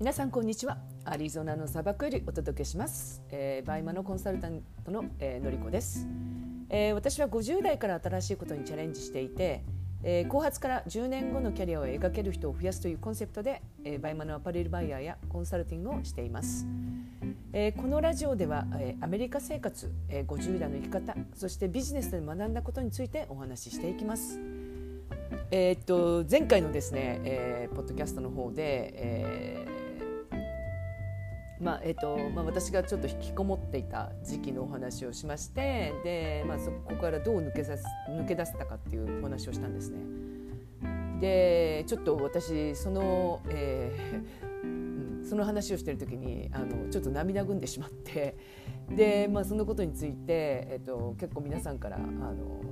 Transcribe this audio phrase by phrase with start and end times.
[0.00, 0.78] 皆さんこんにちは。
[1.04, 6.08] アリゾナの砂漠よりお届けします、えー、 BUYMA のコンサルタントの、えー、のりこです、
[6.70, 9.62] えー、私は50代から新しいことにチャレンジしていて、
[10.02, 16.66] えー、後発から10年後のキャリアを描ける人を増やすというコンセプトで、えー、 BUYMA のアパレルバイヤーやコンサルティングをしています、
[17.52, 24.40] えー、このラジオでは、えー、アメリカ生活、えー、50代の生き方そしてビジネスで学んだことについてお話ししていきます。
[25.52, 29.79] えー、っと前回のですね、えー、ポッドキャストの方で、えー
[31.60, 37.74] まあえーとまあ、私がちょっと引きこもっていた時期のお話をしましてで、まあ、そこからどう抜けさ
[38.08, 39.98] 抜け出せたかっていうお話をしたんですね。
[41.20, 48.38] でちょっと私その、えー、その話をしてる時にあのちょっと涙ぐんでしまって
[48.88, 52.62] で、まあ、そのことについて、えーと、結構皆さんからあの、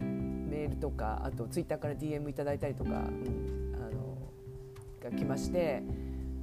[0.00, 5.82] うん、メールとかあとツイッターから DM いただいたりとか、うん、あのが来まして。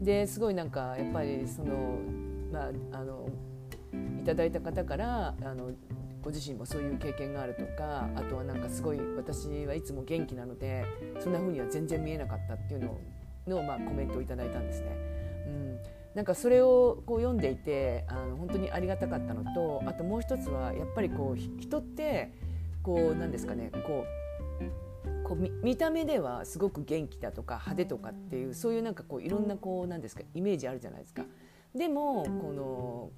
[0.02, 2.00] ですごいなんかやっぱりその
[2.52, 3.28] まああの
[4.22, 5.72] いただいた方からあの
[6.22, 10.86] ご自身もそういう経験があるとかあとはなんかすごい私はいつも元気なので
[11.20, 12.98] そんな風には全然見えなかったっていうの
[13.48, 14.88] の、まあ、コメントをいただいたんですね。
[15.48, 15.80] うん
[16.16, 22.32] なんかそれをこう読んでいてあの本当にありがたかったのとあともう一つはやっぱりこう人って
[22.84, 24.06] こうなんですかねこ
[24.62, 24.93] う
[25.24, 31.24] こう見た目ではすごく元気だとか派手とかっていうそういうなんかこういろんなこうなんですかイメージあるじゃないですか。
[31.76, 33.10] でもこの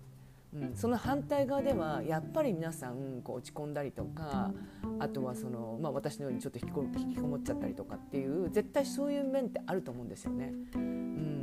[0.53, 4.51] うん、その反対側ではやっぱり皆さんこう落ち込んだりとか
[4.99, 6.71] あとはその、まあ、私のようにちょっと引き
[7.19, 10.53] こもっちゃったりとかっていう絶対そういう面ってあると思うんですよね。
[10.75, 11.34] うん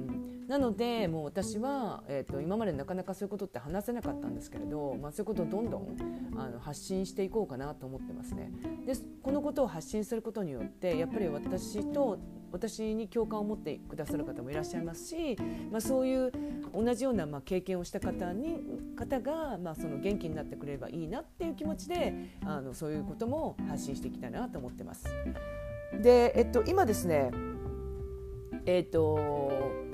[0.53, 5.97] なのでもう私は、えーと、今までなかなかそういうことって話せなかったんですけれど、まあ、そういうことをどんどん
[6.37, 8.53] あの発信していこうかなと思ってますね。
[8.85, 8.93] で
[9.23, 12.19] このことを発信することによってやっぱり私と
[12.53, 15.39] 私に共感を持ってくださる方もいらっしゃいますし、
[15.71, 16.31] まあ、そういう
[16.75, 18.59] 同じようなまあ経験をした方に
[18.95, 22.13] 方がまあその元気になってくれればいいなっていう気持ちで
[22.45, 25.07] あのそういうことも発信していきたいなと思ってます。
[26.03, 27.31] で、えっと、今ですね
[28.67, 29.92] えっと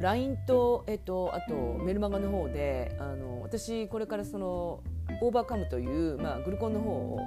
[0.00, 4.80] LINE と、えっと、あとメルマガの方であの私これからその
[5.20, 7.20] Overcome という、まあ、グルコンの方を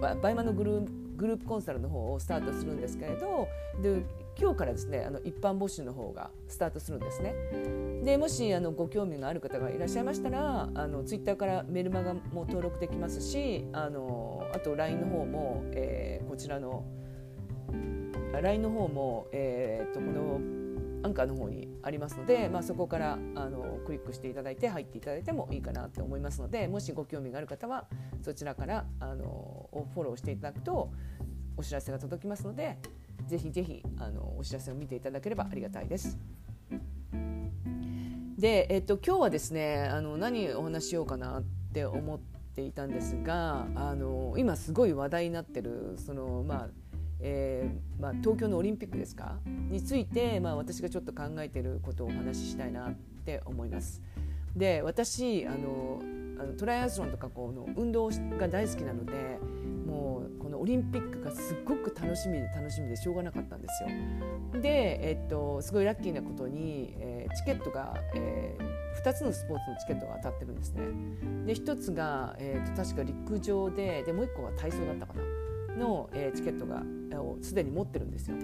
[0.00, 0.80] BUYMA のグル
[1.16, 3.46] グループコンサルの方をスタートするんですけれど
[3.80, 4.02] で
[4.36, 7.34] 今日からですねあの一般募集の方がスタートするんですね。
[8.02, 16.84] でもしあのご興味がある方がいらっしゃいましたらあのツイッターからメルマガも登録できますしあのあと LINE の方も、えー、こちらの
[18.32, 20.61] LINE の方も、えー、とこの
[21.02, 27.86] アンカーの方にありますので、まあ、そこからあのクリックしていただいて入っていただいてもいいかなと思いますのでもしご興味がある方は
[28.22, 30.90] そちらからあのフォローしていただくと
[31.56, 32.78] お知らせが届きますので
[33.26, 36.18] ぜひぜひあのお知らせを見ていただければありがたいです。
[38.38, 41.42] で、えっと、今日はですねあの何お話しようかなっ
[41.72, 42.18] て思っ
[42.56, 46.68] ていたんですがあの今すごい話題になってるその、まあ、
[47.20, 49.36] えーまあ、東京のオリンピックですか？
[49.46, 54.02] について、まあ、私がちょっと考えてることをお話ししたいなって思います。
[54.56, 56.02] で私あの
[56.38, 59.38] あのトライアスロンとかこの運動が大好きなので
[59.86, 64.60] もうこのオリンピックがすっごく楽しみで楽しみでしょうがなかったんですよ。
[64.60, 70.82] で、えっと、すごいラッキーなことに、えー、チケットが、えー、2つのスポーツのチケットが当たってるんですね。
[71.46, 75.22] で1つが、えーと確か陸上ででもう1個は体操だったかな。
[75.78, 76.82] の、えー、チケットが
[77.40, 78.36] すでに持ってるんですよ。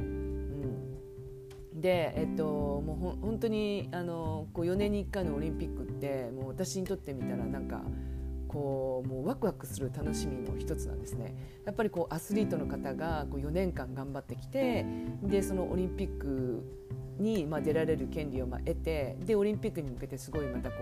[1.80, 7.82] で、えっと、もうほ本当にあのこう4年に1回のオリンピックってもう私にとってみたらなんか
[8.48, 11.36] こうもうワクワクする楽しみの一つなんですね。
[11.64, 14.84] やっぱりこうアスリートの方がこう4年間頑張ってきて
[15.22, 16.64] でそのオリンピック
[17.18, 20.76] にまあ出られる権利をまあ得てでオリンピックに向けてすごいまたこ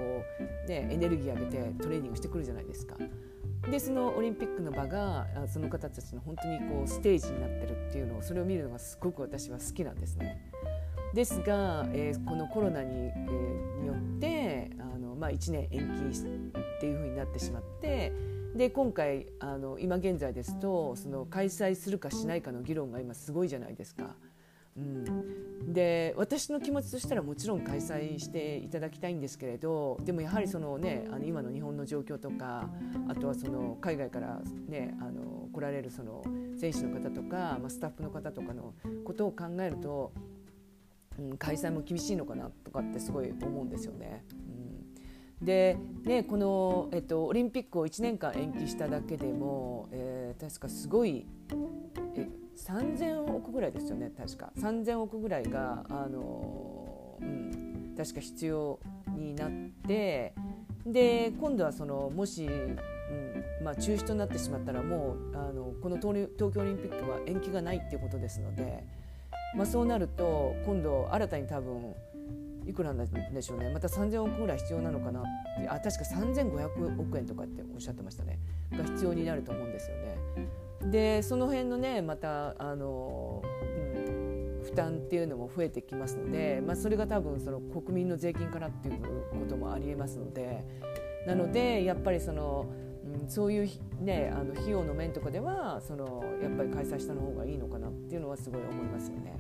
[0.66, 2.96] う、ね、エネルギー上げてトレーニングしてくるじゃないですか。
[3.70, 10.52] でそのオリンピックの場がその方たちの本当にこうステージになってるっていうのをそれを見るのがすごく私は好きなんですね。
[11.14, 18.12] ですが、えー、このコロナに,、えー、によってあの、まあ、1年延期っていうふうになってしまって
[18.54, 24.14] で今回あの今現在ですとその開催するかしないかの議論が今すごいじゃないですか。
[24.78, 32.68] うん、で私の気持ちとしたらもちろん開催していただきたいんですけれどでもやはりその、ね、あの今の日本の状況とか
[33.08, 36.22] あとはその海外から、ね、あの来られるその
[36.58, 38.74] 選手の方とか、まあ、スタッフの方とかの
[39.04, 40.12] ことを考えると、
[41.18, 44.24] うん、開催も厳しいのかなとかってすごい思うんですよね。
[45.40, 51.26] うん、でねこの、えっと、オリンピックを1年間延期しただけでも、えー、確かすごい
[52.14, 54.52] え3000億ぐらいですよね確か。
[54.58, 58.80] 3000億ぐらいがあの、うん、確か必要
[59.16, 59.50] になっ
[59.86, 60.34] て
[60.86, 62.78] で今度はそのもし、うん
[63.62, 68.84] まあ、中止となってしまったらもうあのこの東京オリンピックは延期がないっていうことですので、
[69.56, 71.94] まあ、そうなると今度新たに多分
[72.66, 73.70] いくらなんでしょうね。
[73.70, 75.68] また3000億ぐらい必要なのかなって。
[75.68, 78.38] あ確か3500億円とかっておっしゃってましたね。
[78.76, 80.16] が必要になると思うんですよね。
[80.90, 89.08] でその辺のねまたあの、うん、負担っていうのも増えてきますので、まあ、それが多分その国民の税金からっていうこ
[89.48, 90.64] ともありえますので
[91.26, 92.66] なのでやっぱりその、
[93.22, 99.36] うん、そういう、ね、あの費用の面とかではそのやっぱり開催したの方がいいのかなっていうのはすごい思いますよね。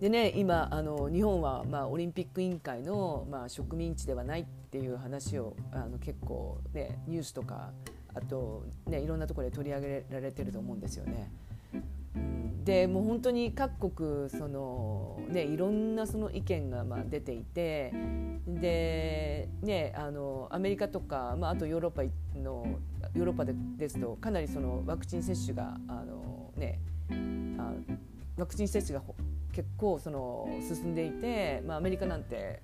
[0.00, 7.72] でね今あの日本は、まあ、オリンピック委員会の、まあ、植民地ではないっていう話をあの結構、ね、ニュースとか
[8.16, 11.30] あと、ね、いろんなところで取り上げられてると思うんですよね。
[12.64, 17.92] でもう本当に各国その、ね、いろんなその意見がまあ出ていて
[18.46, 22.02] で、ね、あのアメリカとか、まあ、あとヨーロッパ
[22.40, 22.66] の
[23.14, 26.80] ヨーロッパでですとかなりそのワクチン接種があの、ね、
[27.58, 27.72] あ
[28.36, 29.04] ワクチン接種が
[29.52, 32.62] 結構その進んでいて、まあ、アメリカなんて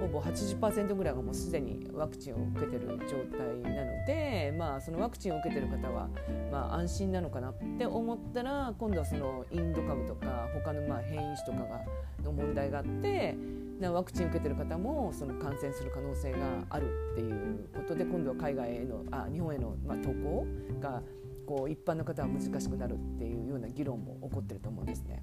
[0.00, 6.08] ほぼ80%ぐらいがもうすでにワクチンを受けてる状態なので、まあ、そのワクチンを受けてる方は、
[6.52, 11.80] まあ、安心なのかなって思ったら今度はそのインド株とか他のまあ変異種とかが
[12.22, 13.36] の問題があって
[13.80, 16.38] なワクチン受けてる方もその感染する可能性が
[16.70, 20.46] あるっていうことで今度は海外へのあ日本へのまあ渡航
[20.80, 21.02] が
[21.46, 25.22] こう一般の方は難しくなるっていうような議論も起こってると思うんですね。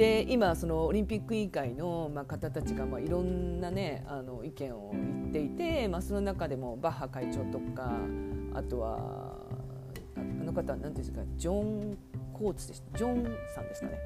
[0.00, 7.92] で今そのオリンピック委員会の、まあ、方たちが、まあ、いろんな、ね、あの意見を言っていて、まあ、その中でもバッハ会長とか
[8.54, 9.36] あとは
[10.16, 11.98] あの方何ていうんですかジョン・
[12.32, 13.24] コーツでしたジョン
[13.54, 13.98] さんですかね。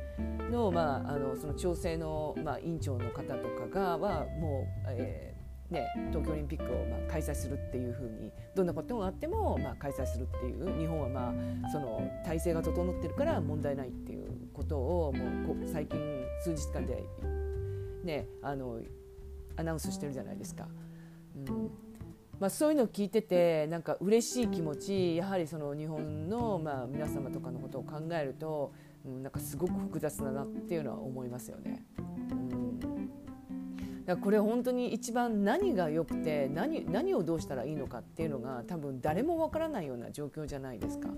[0.50, 5.34] の,、まあ、あのその調整の、まあ、委員長の方とかがはもう、えー
[5.74, 11.34] ね、東京オリンピックをまあ開催するっていうふうにどんなことがあってもまあ開催するっていう日本はま
[11.66, 16.00] あその体制が整ってるから問題ないっていうことをもう最近
[16.42, 17.04] 数日間で、
[18.04, 18.80] ね、あの
[19.56, 20.68] アナウンスしてるじゃないですか。
[21.36, 21.70] うん
[22.40, 28.72] まあ、そういうのを聞いててなんか嬉しい気持ちやはりその日本のまあ皆様とかのことを考えると、
[29.06, 31.84] うん、なんかすごく複雑だなっていうのは思いますよね。
[34.04, 41.08] だこれ本当に一番何が良くて何何をどうしたらいいのかっていうのが多分誰もわからないような状況じゃないですか。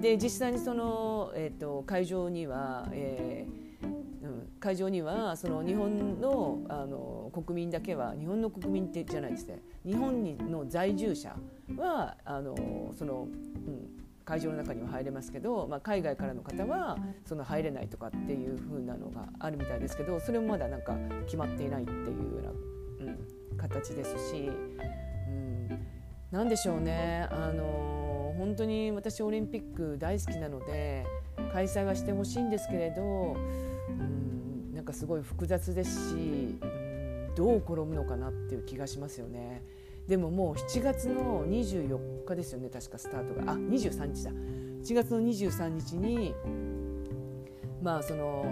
[0.00, 3.86] で実際にその、えーと、会場には、えー
[4.22, 9.62] うん、会場にはその日本のあの国民だけは日本の国民ってじゃないですね。
[9.86, 11.36] 日本にの在住者
[11.76, 12.56] はあの
[12.98, 13.28] その、
[13.66, 13.88] うん、
[14.24, 20.96] 会場の中には入れますけど、まあ、海外からの方はその入れないとかっていう風なのがあるみたいですけどそれもまだなんか
[21.26, 22.40] 決まっていないっていうよ
[23.00, 24.50] うな、うん、形ですし、
[25.28, 25.86] うん、
[26.30, 27.28] 何でしょうね。
[27.30, 27.99] あの
[28.40, 31.04] 本当に私オリンピック大好きなので
[31.52, 39.62] 開催はしてほしいんですけれど、うん、なんかすごい複雑ですし、うん、どう転ぶのかなっていう気がしますよね。
[40.08, 46.34] でももう7月の24日ですよね確かスタートがあ23日だ7月の23日に
[47.82, 48.44] まあその、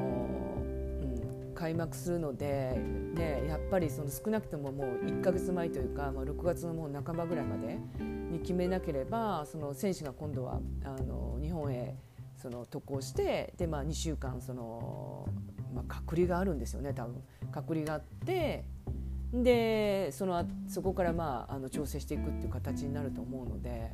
[1.03, 2.79] うん、開幕するので、
[3.15, 7.79] ね、やっぱりその少なくとももう1か月前というか、まあ、6月のもう半ばぐらいまで
[8.39, 11.97] に決めなければその選手が今度はあの日本へ
[12.37, 15.29] その渡航してで、まあ、2週間その、
[15.75, 17.23] まあ、隔離があるんですよね多分。
[17.51, 18.65] 隔離があって
[19.33, 23.91] でそのそこからまああの調整していくっていう形になると思うので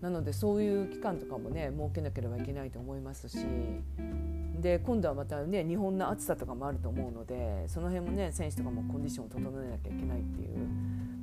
[0.00, 3.38] なのでそういう期間とかもね設けなければいけないと思いますし
[4.60, 10.58] で今度はまたね日本の暑さとかもあると思うのでその辺もね選手とかもコンディションを整えなきゃいけないっていう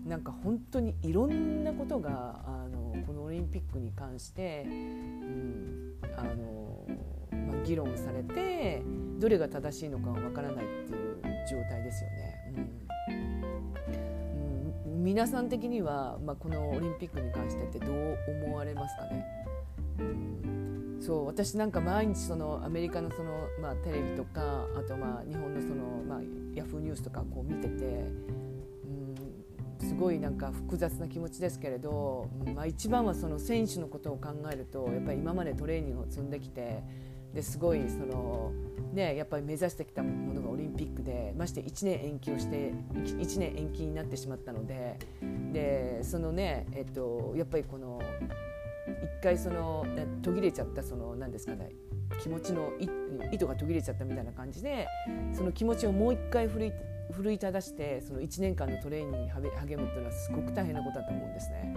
[0.08, 6.88] なんか本当にいろんなことがあのこのオリンピックに関して、うんあの
[7.32, 8.82] まあ、議論されて
[9.20, 12.54] どれが正しいのかわからないっていう状態ですよね。
[13.10, 15.04] うん、うん。
[15.04, 19.26] 皆さん的には、まあ、このオリンピックに関してってどう思われますかね、
[20.00, 26.20] うん、そう私なんか毎日そのアメリカのその、まあ、テレビとかあとまあ日本のその、まあ、
[26.56, 28.06] ヤフーニュースとかこう見てて、
[29.80, 36.84] すごいなんか複雑な気持ちですけれど、まあ、一番はその選手のことを考えるとやっぱり今までトレーニングを積んできて
[37.34, 38.52] ですごいその、
[38.94, 44.98] ね、やっぱり目指してきたものがオリンピックでまして1年延期をして1年延期になってしまったので
[45.54, 48.02] でそのね、えっと、やっぱりこの
[49.04, 49.86] 一回その
[50.22, 51.70] 途切れちゃったその何ですかね
[52.22, 52.72] 気持ちの
[53.32, 54.88] 糸が途切れちゃったみたいな感じで
[55.34, 56.72] その気持ちをもう一回奮い
[57.12, 61.74] 奮い立たしてその1年間のトレーニングに励むっていうのはすごく大変なことだと思うんですね。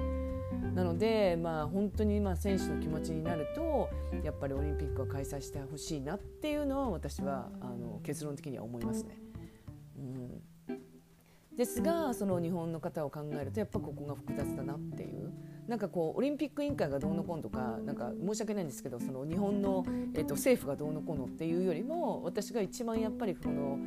[0.74, 3.90] なので、まあ、本当にまあ選手の気持ちになると
[4.22, 9.18] やっぱりオリンピックは開催してほしいなっていうのは私はあの結論的には思いますね。
[9.98, 10.42] うん、
[11.56, 15.32] ですがその日本の方を考えるとやっぱここが複雑だなっていう
[15.66, 19.84] なんかこうオリンピック委員会がどうのこうのとかなんか申し訳ないんですけどその日本の、
[20.14, 23.78] えっと、政府がどうのこうのっていうよりも私が一番やっぱりこの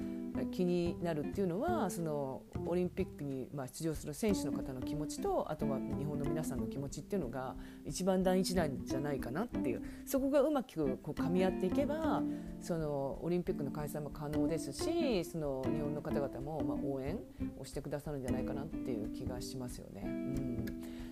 [0.51, 9.81] 気になるっていうのはそのオリンピックにまあ出場する選手の方の気持ちとあとは日本の皆さんの気持ちっていうのが一番第一なんじゃないかなっていう。
[10.05, 12.21] そこがうまくこう噛み合っていけば
[12.59, 17.19] そのオリンピックの開催も可能ですしその日本の方々もまあ応援
[17.59, 20.03] をしてくださるんじゃないかなっていう気がしますよね。
[20.05, 20.65] うん。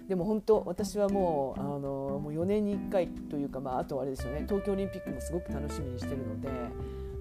[0.07, 1.79] でも本当私はもうあの
[2.19, 4.45] もう4年に1回というか、まあ、あとあれですよね。
[4.47, 6.49] 東京オリンピックもすごく楽しみにしているので。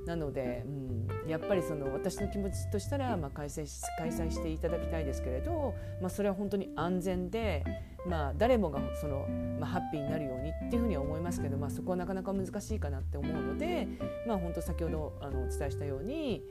[0.06, 3.66] なので、うん、やっぱりその私の気持ちとしたら、まあ、開催
[3.98, 7.64] 開催していただきたいですけれど、まあ、それは本当に安全で、
[8.06, 9.26] まあ、誰もがその、
[9.60, 13.86] まあ、ハッピーになるようにっていうふうには思いますけど、まあ、そこはなかなか難しいかなって思うので、
[14.26, 16.42] まあ、本当先ほどあのお伝えしたように。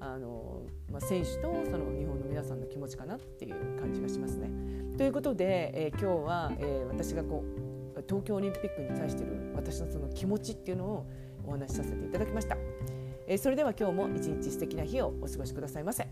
[0.00, 4.48] あのまあ、選手とその日本の皆さんの気持ちかなっていう感じがしますね。
[4.96, 11.06] ということで、えー、今日は、えー、私がこう東京オリンピックに対してる私のその気持ちっていうのを
[11.44, 12.56] お話しさせていただきました。
[13.30, 16.08] え、それでは今日も一日素敵な日をお過ごしくださいませ。